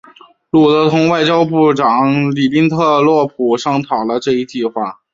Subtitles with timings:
[0.49, 4.99] 路德同外交部长里宾特洛甫商讨了这一计划。